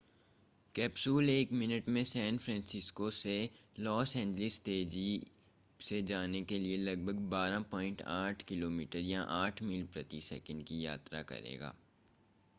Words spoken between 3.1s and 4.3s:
से लॉस